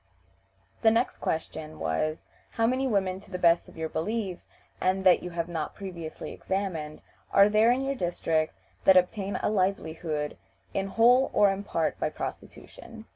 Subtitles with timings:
[0.81, 4.39] The next question was, "How many women, to the best of your belief,
[4.81, 9.49] and that you have not previously examined, are there in your district that obtain a
[9.51, 10.37] livelihood
[10.73, 13.05] in whole or in part by prostitution?"